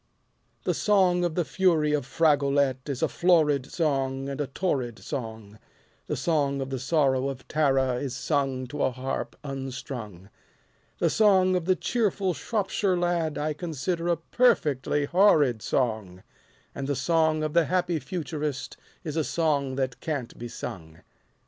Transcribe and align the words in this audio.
The 0.63 0.73
song 0.73 1.23
of 1.23 1.35
the 1.35 1.45
fury 1.45 1.93
of 1.93 2.07
Fragolette 2.07 2.89
is 2.89 3.03
a 3.03 3.07
florid 3.07 3.67
song 3.71 4.29
and 4.29 4.41
a 4.41 4.47
torrid 4.47 4.97
song, 4.97 5.59
The 6.07 6.15
song 6.15 6.59
of 6.59 6.71
the 6.71 6.79
sorrow 6.79 7.29
of 7.29 7.47
Tara 7.47 7.97
is 8.01 8.15
sung 8.15 8.65
to 8.69 8.81
a 8.81 8.89
harp 8.89 9.35
unstrung, 9.43 10.31
The 10.97 11.11
song 11.11 11.55
of 11.55 11.65
the 11.65 11.75
cheerful 11.75 12.33
Shropshire 12.33 12.97
Lad 12.97 13.37
I 13.37 13.53
consider 13.53 14.07
a 14.07 14.17
perfectly 14.17 15.05
horrid 15.05 15.61
song, 15.61 16.23
And 16.73 16.87
the 16.87 16.95
song 16.95 17.43
of 17.43 17.53
the 17.53 17.65
happy 17.65 17.99
Futurist 17.99 18.77
is 19.03 19.15
a 19.15 19.23
song 19.23 19.75
that 19.75 19.99
can't 19.99 20.35
be 20.35 20.47
sung. 20.47 21.01